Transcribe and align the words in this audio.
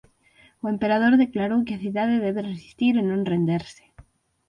O 0.63 0.65
Emperador 0.73 1.13
declarou 1.23 1.59
que 1.65 1.73
a 1.75 1.81
cidade 1.85 2.21
debe 2.25 2.47
resistir 2.51 2.93
e 2.97 3.03
non 3.09 3.27
renderse. 3.31 3.83